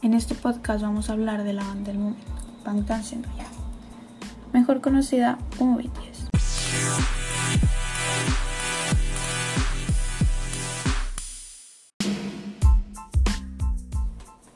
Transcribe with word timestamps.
En 0.00 0.14
este 0.14 0.36
podcast 0.36 0.82
vamos 0.82 1.10
a 1.10 1.14
hablar 1.14 1.42
de 1.42 1.52
la 1.52 1.64
banda 1.64 1.90
del 1.90 1.98
momento, 1.98 2.32
Bangtan 2.64 3.02
Sendoya, 3.02 3.46
mejor 4.52 4.80
conocida 4.80 5.38
como 5.58 5.76
BTS. 5.76 6.28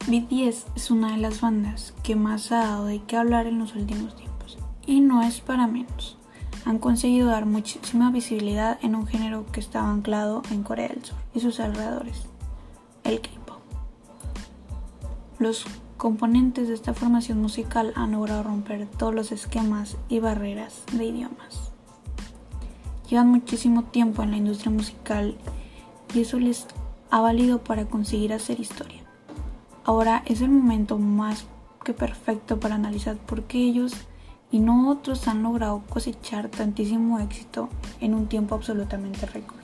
BTS 0.07 0.67
es 0.77 0.91
una 0.93 1.11
de 1.11 1.17
las 1.17 1.41
bandas 1.41 1.93
que 2.04 2.14
más 2.14 2.53
ha 2.53 2.59
dado 2.59 2.85
de 2.85 3.03
qué 3.03 3.17
hablar 3.17 3.49
en 3.49 3.59
los 3.59 3.75
últimos 3.75 4.14
tiempos, 4.14 4.59
y 4.86 5.00
no 5.00 5.22
es 5.22 5.40
para 5.40 5.67
menos. 5.67 6.18
Han 6.64 6.79
conseguido 6.79 7.27
dar 7.27 7.46
muchísima 7.46 8.13
visibilidad 8.13 8.79
en 8.82 8.95
un 8.95 9.09
género 9.09 9.45
que 9.50 9.59
estaba 9.59 9.90
anclado 9.90 10.43
en 10.53 10.63
Corea 10.63 10.86
del 10.86 11.04
Sur 11.04 11.17
y 11.35 11.40
sus 11.40 11.59
alrededores, 11.59 12.29
el 13.03 13.21
K-pop. 13.21 13.42
Los 15.43 15.64
componentes 15.96 16.69
de 16.69 16.75
esta 16.75 16.95
formación 16.95 17.43
musical 17.43 17.93
han 17.96 18.13
logrado 18.13 18.45
romper 18.45 18.87
todos 18.87 19.13
los 19.13 19.33
esquemas 19.33 19.96
y 20.09 20.21
barreras 20.21 20.85
de 20.93 21.07
idiomas. 21.07 21.73
Llevan 23.11 23.33
muchísimo 23.33 23.83
tiempo 23.83 24.23
en 24.23 24.31
la 24.31 24.36
industria 24.36 24.71
musical 24.71 25.36
y 26.14 26.21
eso 26.21 26.39
les 26.39 26.69
ha 27.11 27.21
valido 27.21 27.59
para 27.64 27.86
conseguir 27.86 28.33
hacer 28.33 28.61
historia. 28.61 29.03
Ahora 29.83 30.23
es 30.27 30.43
el 30.43 30.50
momento 30.50 30.97
más 30.97 31.45
que 31.85 31.93
perfecto 31.93 32.61
para 32.61 32.77
analizar 32.77 33.17
por 33.17 33.42
qué 33.42 33.59
ellos 33.64 33.95
y 34.53 34.61
no 34.61 34.91
otros 34.91 35.27
han 35.27 35.42
logrado 35.42 35.83
cosechar 35.89 36.50
tantísimo 36.50 37.19
éxito 37.19 37.69
en 37.98 38.14
un 38.14 38.28
tiempo 38.28 38.55
absolutamente 38.55 39.27
récord. 39.27 39.59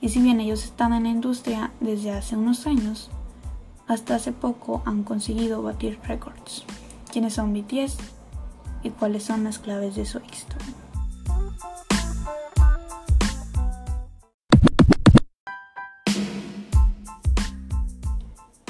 Y 0.00 0.08
si 0.08 0.20
bien 0.20 0.40
ellos 0.40 0.64
están 0.64 0.92
en 0.92 1.04
la 1.04 1.10
industria 1.10 1.70
desde 1.78 2.10
hace 2.10 2.36
unos 2.36 2.66
años, 2.66 3.12
hasta 3.86 4.16
hace 4.16 4.32
poco 4.32 4.82
han 4.84 5.02
conseguido 5.02 5.62
batir 5.62 5.98
récords. 6.04 6.64
¿Quiénes 7.12 7.34
son 7.34 7.52
BTS 7.52 7.96
y 8.82 8.90
cuáles 8.90 9.24
son 9.24 9.44
las 9.44 9.58
claves 9.58 9.96
de 9.96 10.06
su 10.06 10.18
éxito? 10.18 10.56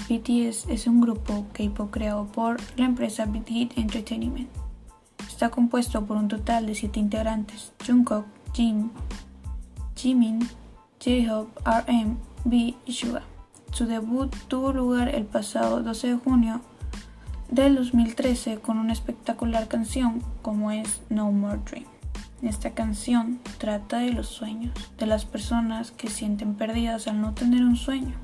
BTS 0.09 0.67
es 0.69 0.87
un 0.87 1.01
grupo 1.01 1.47
K-pop 1.55 1.91
creado 1.91 2.27
por 2.27 2.59
la 2.77 2.85
empresa 2.85 3.27
Hit 3.47 3.77
Entertainment. 3.77 4.49
Está 5.27 5.51
compuesto 5.51 6.05
por 6.05 6.17
un 6.17 6.29
total 6.29 6.67
de 6.67 6.75
7 6.75 7.01
integrantes: 7.01 7.73
Jungkook, 7.85 8.27
Jim, 8.53 8.91
Jimin, 9.97 10.41
J-Hope, 11.03 11.61
RM, 11.65 12.17
B 12.45 12.75
y 12.85 12.93
Suga. 12.93 13.23
Su 13.75 13.87
debut 13.87 14.33
tuvo 14.47 14.73
lugar 14.73 15.09
el 15.09 15.25
pasado 15.25 15.83
12 15.83 16.07
de 16.07 16.15
junio 16.15 16.61
del 17.51 17.75
2013 17.75 18.61
con 18.61 18.79
una 18.79 18.93
espectacular 18.93 19.67
canción 19.67 20.23
como 20.43 20.71
es 20.71 21.03
No 21.11 21.33
More 21.33 21.59
Dream. 21.69 21.87
Esta 22.41 22.71
canción 22.71 23.41
trata 23.59 23.99
de 23.99 24.13
los 24.13 24.29
sueños, 24.29 24.73
de 24.97 25.07
las 25.07 25.25
personas 25.25 25.91
que 25.91 26.09
sienten 26.09 26.55
perdidas 26.55 27.09
al 27.09 27.21
no 27.21 27.35
tener 27.35 27.65
un 27.65 27.75
sueño. 27.75 28.15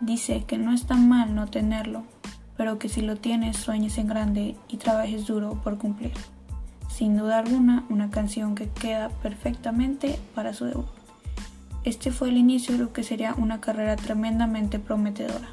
Dice 0.00 0.44
que 0.44 0.56
no 0.56 0.72
es 0.72 0.86
tan 0.86 1.08
mal 1.08 1.34
no 1.34 1.48
tenerlo, 1.48 2.04
pero 2.56 2.78
que 2.78 2.88
si 2.88 3.02
lo 3.02 3.16
tienes 3.16 3.56
sueñes 3.56 3.98
en 3.98 4.06
grande 4.06 4.54
y 4.68 4.76
trabajes 4.76 5.26
duro 5.26 5.60
por 5.64 5.78
cumplir. 5.78 6.12
Sin 6.88 7.16
duda 7.16 7.40
alguna, 7.40 7.86
una 7.88 8.10
canción 8.10 8.54
que 8.54 8.68
queda 8.68 9.08
perfectamente 9.08 10.16
para 10.32 10.54
su 10.54 10.66
debut. 10.66 10.99
Este 11.84 12.10
fue 12.10 12.28
el 12.28 12.36
inicio 12.36 12.74
de 12.74 12.84
lo 12.84 12.92
que 12.92 13.02
sería 13.02 13.34
una 13.34 13.60
carrera 13.60 13.96
tremendamente 13.96 14.78
prometedora. 14.78 15.48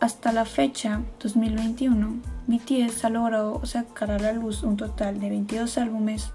Hasta 0.00 0.32
la 0.32 0.44
fecha, 0.44 1.02
2021, 1.20 2.20
BTS 2.46 3.04
ha 3.04 3.10
logrado 3.10 3.64
sacar 3.66 4.10
a 4.10 4.18
la 4.18 4.32
luz 4.32 4.62
un 4.62 4.76
total 4.76 5.20
de 5.20 5.28
22 5.28 5.78
álbumes 5.78 6.32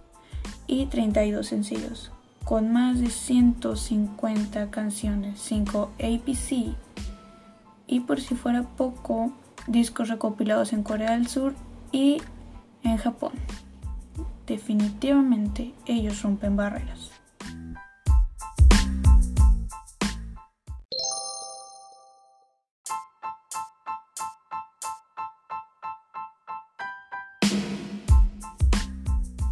y 0.68 0.86
32 0.86 1.48
sencillos, 1.48 2.12
con 2.44 2.72
más 2.72 3.00
de 3.00 3.10
150 3.10 4.70
canciones, 4.70 5.40
5 5.42 5.92
APC 5.98 6.76
y 7.88 8.00
por 8.02 8.22
si 8.22 8.36
fuera 8.36 8.64
poco, 8.64 9.32
discos 9.68 10.10
recopilados 10.10 10.74
en 10.74 10.84
Corea 10.84 11.12
del 11.12 11.28
Sur 11.28 11.54
y 11.92 12.22
en 12.84 12.98
Japón. 12.98 13.34
Definitivamente 14.48 15.74
ellos 15.86 16.22
rompen 16.22 16.56
barreras. 16.56 17.23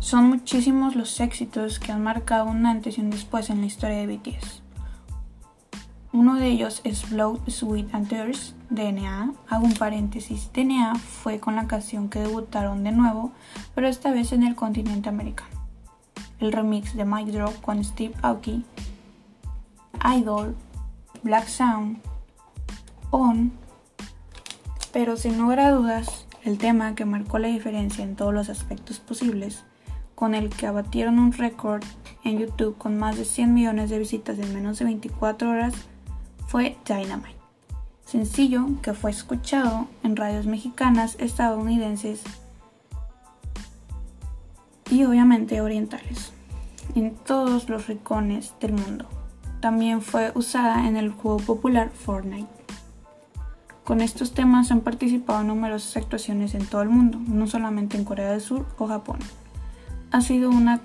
Son 0.01 0.27
muchísimos 0.27 0.95
los 0.95 1.19
éxitos 1.19 1.79
que 1.79 1.91
han 1.91 2.01
marcado 2.01 2.45
un 2.45 2.65
antes 2.65 2.97
y 2.97 3.01
un 3.01 3.11
después 3.11 3.51
en 3.51 3.61
la 3.61 3.67
historia 3.67 3.97
de 3.97 4.07
BTS. 4.07 4.63
Uno 6.11 6.35
de 6.37 6.47
ellos 6.47 6.81
es 6.83 7.07
Blood, 7.11 7.47
Sweet 7.47 7.93
and 7.93 8.09
Tears, 8.09 8.55
DNA. 8.71 9.31
Hago 9.47 9.63
un 9.63 9.75
paréntesis. 9.75 10.49
DNA 10.53 10.95
fue 10.95 11.39
con 11.39 11.55
la 11.55 11.67
canción 11.67 12.09
que 12.09 12.19
debutaron 12.19 12.83
de 12.83 12.91
nuevo, 12.91 13.31
pero 13.75 13.87
esta 13.87 14.11
vez 14.11 14.33
en 14.33 14.41
el 14.41 14.55
continente 14.55 15.07
americano. 15.07 15.51
El 16.39 16.51
remix 16.51 16.95
de 16.95 17.05
Mike 17.05 17.31
Drop 17.31 17.61
con 17.61 17.81
Steve 17.83 18.15
Aoki, 18.23 18.65
Idol, 20.17 20.55
Black 21.21 21.47
Sound, 21.47 21.99
On, 23.11 23.51
pero 24.91 25.15
sin 25.15 25.37
lugar 25.37 25.59
a 25.59 25.71
dudas, 25.71 26.25
el 26.43 26.57
tema 26.57 26.95
que 26.95 27.05
marcó 27.05 27.37
la 27.37 27.49
diferencia 27.49 28.03
en 28.03 28.15
todos 28.15 28.33
los 28.33 28.49
aspectos 28.49 28.99
posibles, 28.99 29.63
con 30.21 30.35
el 30.35 30.51
que 30.51 30.67
abatieron 30.67 31.17
un 31.17 31.33
récord 31.33 31.83
en 32.23 32.37
YouTube 32.37 32.77
con 32.77 32.95
más 32.95 33.17
de 33.17 33.25
100 33.25 33.55
millones 33.55 33.89
de 33.89 33.97
visitas 33.97 34.37
en 34.37 34.53
menos 34.53 34.77
de 34.77 34.85
24 34.85 35.49
horas, 35.49 35.73
fue 36.45 36.77
Dynamite, 36.85 37.39
sencillo 38.05 38.67
que 38.83 38.93
fue 38.93 39.09
escuchado 39.09 39.87
en 40.03 40.15
radios 40.15 40.45
mexicanas, 40.45 41.15
estadounidenses 41.17 42.21
y 44.91 45.05
obviamente 45.05 45.59
orientales, 45.59 46.33
en 46.93 47.15
todos 47.15 47.67
los 47.67 47.87
rincones 47.87 48.53
del 48.61 48.73
mundo. 48.73 49.09
También 49.59 50.03
fue 50.03 50.33
usada 50.35 50.87
en 50.87 50.97
el 50.97 51.09
juego 51.09 51.37
popular 51.37 51.89
Fortnite. 51.89 52.47
Con 53.83 54.01
estos 54.01 54.35
temas 54.35 54.69
han 54.69 54.81
participado 54.81 55.43
numerosas 55.43 55.97
actuaciones 55.97 56.53
en 56.53 56.67
todo 56.67 56.83
el 56.83 56.89
mundo, 56.89 57.19
no 57.25 57.47
solamente 57.47 57.97
en 57.97 58.05
Corea 58.05 58.29
del 58.29 58.41
Sur 58.41 58.67
o 58.77 58.85
Japón. 58.85 59.17
Ha 60.11 60.21
sido 60.21 60.49
una 60.49 60.81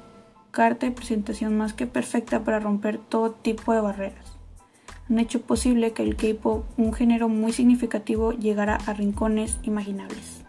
carta 0.50 0.86
de 0.86 0.92
presentación 0.92 1.56
más 1.56 1.74
que 1.74 1.86
perfecta 1.86 2.44
para 2.44 2.60
romper 2.60 2.98
todo 2.98 3.32
tipo 3.32 3.72
de 3.72 3.80
barreras 3.80 4.36
han 5.08 5.18
hecho 5.18 5.40
posible 5.42 5.92
que 5.92 6.02
el 6.02 6.16
K-pop, 6.16 6.64
un 6.76 6.92
género 6.92 7.28
muy 7.28 7.52
significativo, 7.52 8.32
llegara 8.32 8.76
a 8.86 8.92
rincones 8.92 9.58
imaginables. 9.62 10.45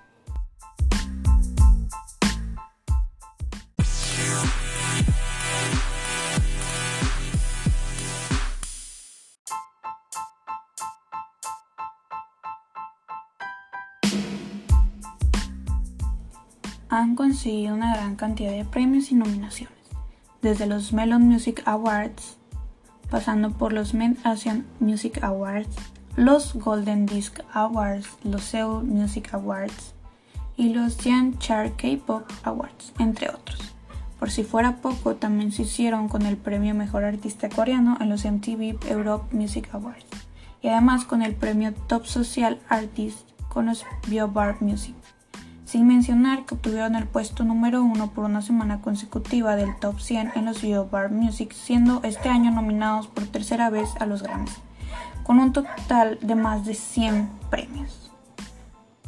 Han 16.89 17.15
conseguido 17.15 17.75
una 17.75 17.95
gran 17.95 18.15
cantidad 18.15 18.51
de 18.51 18.65
premios 18.65 19.11
y 19.11 19.15
nominaciones, 19.15 19.77
desde 20.41 20.67
los 20.67 20.93
Melon 20.93 21.27
Music 21.27 21.61
Awards 21.65 22.37
pasando 23.09 23.51
por 23.51 23.73
los 23.73 23.93
Men 23.93 24.17
Asian 24.23 24.65
Music 24.79 25.23
Awards, 25.23 25.75
los 26.15 26.55
Golden 26.55 27.05
Disc 27.05 27.39
Awards, 27.53 28.07
los 28.23 28.43
Seoul 28.43 28.83
Music 28.83 29.33
Awards 29.33 29.93
y 30.55 30.73
los 30.73 30.97
Jan 30.97 31.37
Char 31.37 31.73
K-Pop 31.75 32.29
Awards, 32.43 32.93
entre 32.99 33.29
otros. 33.29 33.59
Por 34.19 34.31
si 34.31 34.43
fuera 34.43 34.77
poco, 34.77 35.15
también 35.15 35.51
se 35.51 35.61
hicieron 35.61 36.09
con 36.09 36.23
el 36.23 36.37
premio 36.37 36.73
Mejor 36.73 37.03
Artista 37.03 37.49
Coreano 37.49 37.97
en 38.01 38.09
los 38.09 38.25
MTV 38.25 38.89
Europe 38.89 39.35
Music 39.35 39.69
Awards 39.73 40.05
y 40.61 40.69
además 40.69 41.05
con 41.05 41.21
el 41.21 41.35
premio 41.35 41.73
Top 41.87 42.05
Social 42.05 42.59
Artist 42.67 43.29
con 43.47 43.67
los 43.67 43.85
Billboard 44.07 44.61
Music 44.61 44.95
sin 45.67 45.85
mencionar 45.85 46.45
que 46.45 46.55
obtuvieron 46.55 46.95
el 46.95 47.07
puesto 47.07 47.43
número 47.43 47.83
uno 47.83 48.11
por 48.11 48.23
una 48.23 48.41
semana 48.41 48.79
consecutiva 48.79 49.57
del 49.57 49.75
top 49.75 49.99
100 49.99 50.31
en 50.35 50.45
los 50.45 50.61
Billboard 50.61 51.11
Music, 51.11 51.51
siendo 51.51 51.99
este 52.03 52.29
año 52.29 52.51
nominados 52.51 53.07
por 53.07 53.25
tercera 53.25 53.69
vez 53.69 53.89
a 53.99 54.05
los 54.05 54.23
Grammys, 54.23 54.55
con 55.23 55.39
un 55.39 55.51
total 55.51 56.19
de 56.21 56.35
más 56.35 56.65
de 56.65 56.73
100 56.73 57.29
premios. 57.49 58.11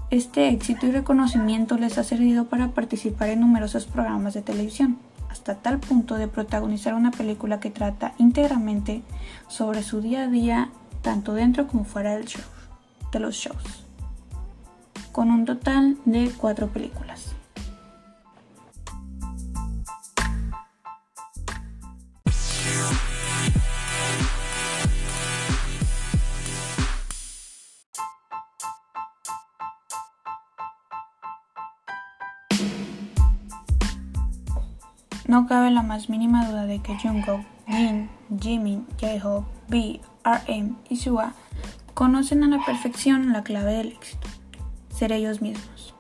Este 0.10 0.50
éxito 0.50 0.86
y 0.86 0.92
reconocimiento 0.92 1.78
les 1.78 1.98
ha 1.98 2.04
servido 2.04 2.46
para 2.46 2.72
participar 2.72 3.30
en 3.30 3.40
numerosos 3.40 3.86
programas 3.86 4.34
de 4.34 4.42
televisión, 4.42 4.98
hasta 5.30 5.56
tal 5.56 5.80
punto 5.80 6.16
de 6.16 6.28
protagonizar 6.28 6.94
una 6.94 7.12
película 7.12 7.62
que 7.62 7.72
trata 7.72 8.16
íntegramente 8.18 9.02
sobre 9.48 9.82
su 9.82 10.02
día 10.02 10.24
a 10.24 10.28
día, 10.28 10.72
tanto 11.04 11.34
dentro 11.34 11.68
como 11.68 11.86
fuera 11.86 12.16
del 12.16 12.26
show. 12.26 12.44
de 13.14 13.20
los 13.20 13.36
shows, 13.36 13.89
con 15.12 15.32
un 15.32 15.46
total 15.46 15.98
de 16.06 16.32
cuatro 16.38 16.68
películas. 16.68 17.36
No 35.30 35.46
cabe 35.46 35.70
la 35.70 35.84
más 35.84 36.10
mínima 36.10 36.50
duda 36.50 36.66
de 36.66 36.80
que 36.80 36.98
Jungkook, 36.98 37.42
Jin, 37.68 38.10
Jimin, 38.42 38.88
J-Hope, 39.00 39.46
B, 39.68 40.02
RM 40.24 40.76
y 40.90 40.96
Sua 40.96 41.34
conocen 41.94 42.44
a 42.44 42.48
la 42.48 42.66
perfección 42.66 43.32
la 43.32 43.44
clave 43.44 43.74
del 43.74 43.90
éxito, 43.90 44.28
ser 45.00 45.12
ellos 45.12 45.42
mismos. 45.42 45.96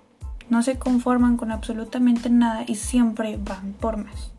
No 0.50 0.62
se 0.62 0.78
conforman 0.78 1.38
con 1.38 1.51
absolutamente 1.51 2.30
nada 2.30 2.63
y 2.68 2.75
siempre 2.75 3.38
van 3.38 3.74
por 3.74 3.98
más. 3.98 4.31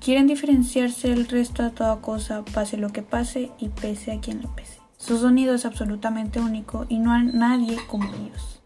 Quieren 0.00 0.26
diferenciarse 0.26 1.08
del 1.08 1.28
resto 1.28 1.62
a 1.62 1.70
toda 1.70 2.00
cosa, 2.00 2.44
pase 2.44 2.76
lo 2.76 2.90
que 2.90 3.02
pase 3.02 3.50
y 3.58 3.68
pese 3.68 4.12
a 4.12 4.20
quien 4.20 4.42
lo 4.42 4.54
pese. 4.54 4.80
Su 4.96 5.18
sonido 5.18 5.54
es 5.54 5.64
absolutamente 5.64 6.40
único 6.40 6.86
y 6.88 6.98
no 6.98 7.12
hay 7.12 7.24
nadie 7.24 7.76
como 7.88 8.12
ellos. 8.14 8.62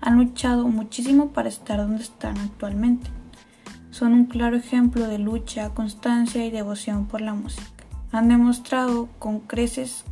Han 0.00 0.16
luchado 0.16 0.68
muchísimo 0.68 1.30
para 1.30 1.48
estar 1.48 1.78
donde 1.78 2.02
están 2.02 2.36
actualmente 2.38 3.10
son 3.94 4.12
un 4.12 4.24
claro 4.24 4.56
ejemplo 4.56 5.06
de 5.06 5.18
lucha, 5.18 5.68
constancia 5.68 6.44
y 6.44 6.50
devoción 6.50 7.06
por 7.06 7.20
la 7.20 7.32
música. 7.32 7.84
Han 8.10 8.28
demostrado 8.28 9.08
con 9.20 9.38
creces 9.38 10.04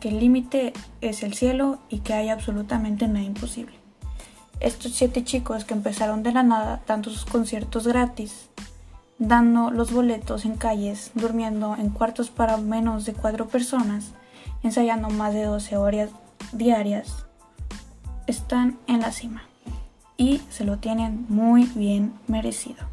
que 0.00 0.08
el 0.08 0.20
límite 0.20 0.72
es 1.02 1.22
el 1.22 1.34
cielo 1.34 1.80
y 1.90 1.98
que 1.98 2.14
hay 2.14 2.30
absolutamente 2.30 3.08
nada 3.08 3.22
imposible. 3.22 3.79
Estos 4.60 4.92
siete 4.92 5.24
chicos 5.24 5.64
que 5.64 5.72
empezaron 5.72 6.22
de 6.22 6.32
la 6.32 6.42
nada 6.42 6.82
dando 6.86 7.08
sus 7.10 7.24
conciertos 7.24 7.86
gratis, 7.86 8.50
dando 9.18 9.70
los 9.70 9.90
boletos 9.90 10.44
en 10.44 10.56
calles, 10.56 11.12
durmiendo 11.14 11.76
en 11.76 11.88
cuartos 11.88 12.28
para 12.28 12.58
menos 12.58 13.06
de 13.06 13.14
cuatro 13.14 13.48
personas, 13.48 14.12
ensayando 14.62 15.08
más 15.08 15.32
de 15.32 15.44
12 15.44 15.78
horas 15.78 16.10
diarias, 16.52 17.24
están 18.26 18.78
en 18.86 19.00
la 19.00 19.12
cima 19.12 19.44
y 20.18 20.42
se 20.50 20.64
lo 20.64 20.76
tienen 20.76 21.24
muy 21.30 21.64
bien 21.64 22.12
merecido. 22.26 22.84